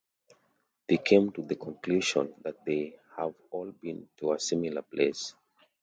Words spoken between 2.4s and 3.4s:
that they have